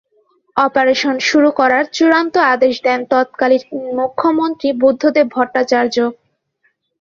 Operation 0.55 1.15
শুরু 1.29 1.49
করার 1.59 1.83
চূড়ান্ত 1.93 2.35
আদেশ 2.53 2.75
দেন 2.85 2.99
তৎকালীন 3.11 3.63
মুখ্যমন্ত্রী 3.97 4.69
বুদ্ধদেব 4.81 5.27
ভট্টাচার্য। 5.35 5.95